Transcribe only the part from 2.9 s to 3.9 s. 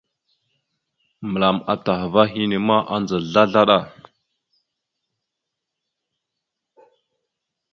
adza slaslaɗa.